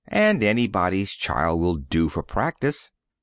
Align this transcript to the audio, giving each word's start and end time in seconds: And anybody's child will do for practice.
And 0.07 0.43
anybody's 0.43 1.11
child 1.11 1.59
will 1.59 1.75
do 1.75 2.09
for 2.09 2.23
practice. 2.23 2.91